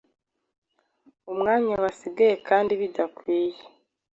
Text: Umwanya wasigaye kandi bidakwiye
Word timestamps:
Umwanya 1.31 1.73
wasigaye 1.83 2.35
kandi 2.47 2.71
bidakwiye 2.81 3.61